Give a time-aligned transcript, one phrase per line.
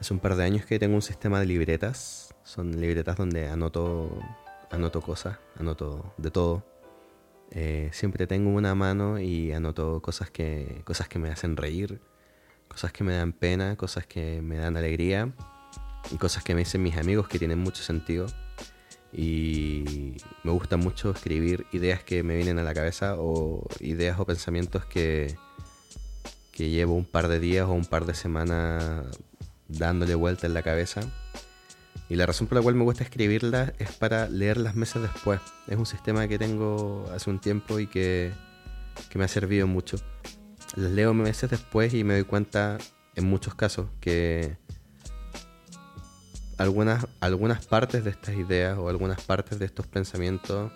[0.00, 2.32] Hace un par de años que tengo un sistema de libretas.
[2.44, 4.16] Son libretas donde anoto,
[4.70, 6.64] anoto cosas, anoto de todo.
[7.50, 12.00] Eh, siempre tengo una mano y anoto cosas que, cosas que me hacen reír,
[12.68, 15.32] cosas que me dan pena, cosas que me dan alegría
[16.12, 18.26] y cosas que me dicen mis amigos que tienen mucho sentido.
[19.12, 24.26] Y me gusta mucho escribir ideas que me vienen a la cabeza o ideas o
[24.26, 25.34] pensamientos que,
[26.52, 29.06] que llevo un par de días o un par de semanas
[29.68, 31.02] dándole vuelta en la cabeza.
[32.08, 35.40] Y la razón por la cual me gusta escribirlas es para leerlas meses después.
[35.66, 38.32] Es un sistema que tengo hace un tiempo y que,
[39.10, 39.98] que me ha servido mucho.
[40.74, 42.78] Las leo meses después y me doy cuenta,
[43.14, 44.56] en muchos casos, que
[46.56, 50.72] algunas, algunas partes de estas ideas o algunas partes de estos pensamientos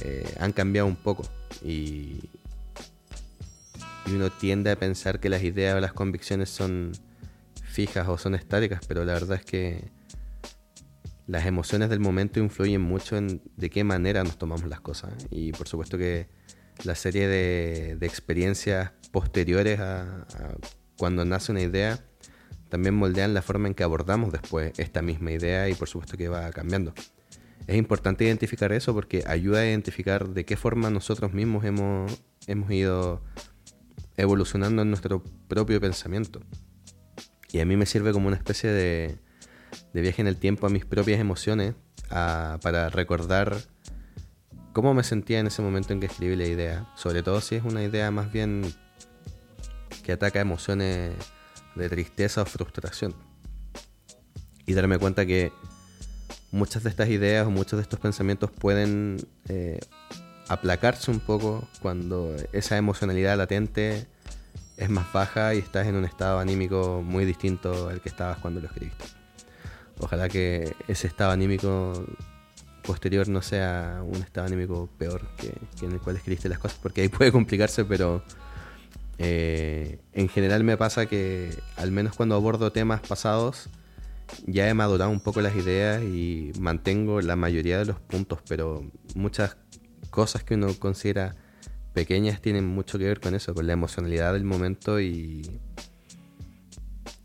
[0.00, 1.24] eh, han cambiado un poco.
[1.62, 2.20] Y
[4.06, 6.92] uno tiende a pensar que las ideas o las convicciones son
[7.70, 9.90] fijas o son estáticas, pero la verdad es que
[11.26, 15.12] las emociones del momento influyen mucho en de qué manera nos tomamos las cosas.
[15.30, 16.28] Y por supuesto que
[16.84, 20.26] la serie de, experiencias posteriores a,
[20.96, 22.00] cuando nace una idea
[22.68, 26.28] también moldean la forma en que abordamos después esta misma idea y por supuesto que
[26.28, 26.92] va cambiando.
[27.66, 32.70] Es importante identificar eso porque ayuda a identificar de qué forma nosotros mismos hemos, hemos
[32.72, 33.22] ido
[34.16, 36.40] evolucionando en nuestro propio pensamiento.
[37.52, 39.18] Y a mí me sirve como una especie de,
[39.92, 41.74] de viaje en el tiempo a mis propias emociones
[42.08, 43.56] para recordar
[44.72, 46.86] cómo me sentía en ese momento en que escribí la idea.
[46.96, 48.72] Sobre todo si es una idea más bien
[50.02, 51.12] que ataca emociones
[51.74, 53.14] de tristeza o frustración.
[54.66, 55.52] Y darme cuenta que
[56.52, 59.16] muchas de estas ideas o muchos de estos pensamientos pueden
[59.48, 59.78] eh,
[60.48, 64.06] aplacarse un poco cuando esa emocionalidad latente
[64.80, 68.60] es más baja y estás en un estado anímico muy distinto al que estabas cuando
[68.60, 69.04] lo escribiste.
[69.98, 71.92] Ojalá que ese estado anímico
[72.82, 75.52] posterior no sea un estado anímico peor que,
[75.84, 78.24] en el cual escribiste las cosas, porque ahí puede complicarse, pero
[79.18, 83.68] eh, en general me pasa que al menos cuando abordo temas pasados,
[84.46, 88.90] ya he madurado un poco las ideas y mantengo la mayoría de los puntos, pero
[89.14, 89.58] muchas
[90.08, 91.36] cosas que uno considera
[91.92, 95.60] pequeñas tienen mucho que ver con eso, con la emocionalidad del momento y,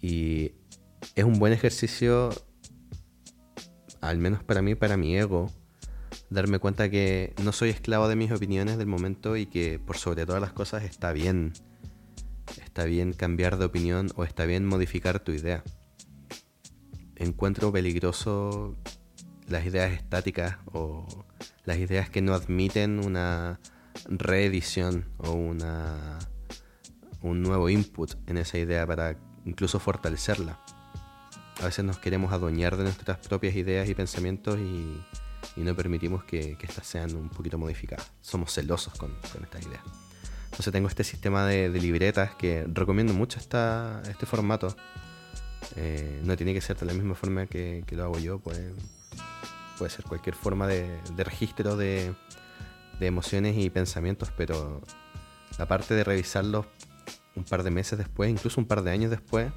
[0.00, 0.52] y
[1.14, 2.30] es un buen ejercicio
[4.00, 5.50] al menos para mí, para mi ego,
[6.30, 10.26] darme cuenta que no soy esclavo de mis opiniones del momento y que por sobre
[10.26, 11.52] todas las cosas está bien.
[12.62, 15.62] Está bien cambiar de opinión o está bien modificar tu idea.
[17.16, 18.76] Encuentro peligroso
[19.48, 21.06] las ideas estáticas o
[21.64, 23.60] las ideas que no admiten una
[24.08, 26.18] reedición o una
[27.22, 30.58] un nuevo input en esa idea para incluso fortalecerla
[31.60, 35.00] a veces nos queremos adueñar de nuestras propias ideas y pensamientos y,
[35.56, 38.10] no permitimos que, que, estas sean un poquito modificadas.
[38.22, 39.82] Somos celosos con, estas ideas.
[40.44, 44.74] Entonces tengo este sistema de, libretas que recomiendo mucho esta, este formato.
[45.76, 48.72] Eh, no tiene que ser de la misma forma que, lo hago yo, puede,
[49.76, 52.14] puede ser cualquier forma de, registro de,
[53.00, 54.82] de emociones y pensamientos, pero
[55.58, 56.66] la parte de revisarlos
[57.34, 59.50] un par de meses después, incluso un par de años después,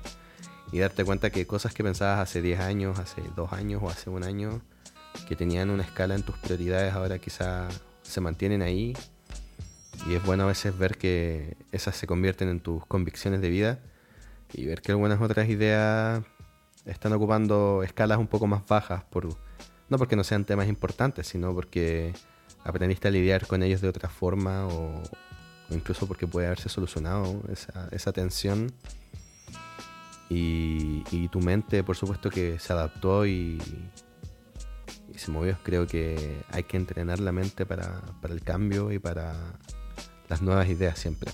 [0.71, 4.09] y darte cuenta que cosas que pensabas hace 10 años, hace 2 años o hace
[4.09, 4.61] un año,
[5.27, 7.67] que tenían una escala en tus prioridades, ahora quizá
[8.01, 8.95] se mantienen ahí.
[10.07, 13.79] Y es bueno a veces ver que esas se convierten en tus convicciones de vida
[14.53, 16.23] y ver que algunas otras ideas
[16.85, 19.27] están ocupando escalas un poco más bajas, por,
[19.89, 22.13] no porque no sean temas importantes, sino porque
[22.63, 25.01] aprendiste a lidiar con ellos de otra forma o,
[25.69, 27.41] incluso porque puede haberse solucionado
[27.91, 28.71] esa, tensión
[30.29, 33.61] y, tu mente, por supuesto, que se adaptó y,
[35.15, 35.57] se movió.
[35.63, 39.35] Creo que hay que entrenar la mente para el cambio y para
[40.27, 41.31] las nuevas ideas siempre.